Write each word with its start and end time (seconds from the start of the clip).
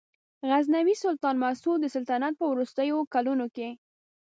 غزنوي 0.49 0.95
سلطان 1.03 1.35
مسعود 1.43 1.79
د 1.81 1.87
سلطنت 1.95 2.33
په 2.37 2.45
وروستیو 2.51 2.97
کلونو 3.13 3.45
کې. 3.55 3.69